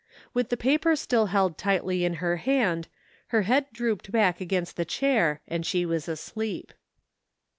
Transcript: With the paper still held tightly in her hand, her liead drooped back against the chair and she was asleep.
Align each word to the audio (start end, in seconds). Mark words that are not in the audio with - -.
With 0.33 0.49
the 0.49 0.57
paper 0.57 0.95
still 0.95 1.27
held 1.27 1.59
tightly 1.59 2.03
in 2.03 2.15
her 2.15 2.37
hand, 2.37 2.87
her 3.27 3.43
liead 3.43 3.65
drooped 3.71 4.11
back 4.11 4.41
against 4.41 4.75
the 4.75 4.83
chair 4.83 5.41
and 5.47 5.63
she 5.63 5.85
was 5.85 6.09
asleep. 6.09 6.73